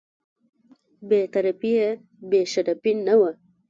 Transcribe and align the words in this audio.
بې 1.07 1.21
طرفي 1.33 1.71
یې 1.79 1.89
بې 2.29 2.41
شرفي 2.51 2.91
نه 3.07 3.15
وه. 3.19 3.31